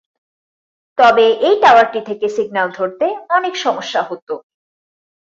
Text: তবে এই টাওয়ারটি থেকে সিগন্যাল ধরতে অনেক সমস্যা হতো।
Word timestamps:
তবে 0.97 1.25
এই 1.47 1.55
টাওয়ারটি 1.61 1.99
থেকে 2.05 2.25
সিগন্যাল 2.29 2.67
ধরতে 2.71 3.05
অনেক 3.29 3.53
সমস্যা 3.57 4.01
হতো। 4.03 4.33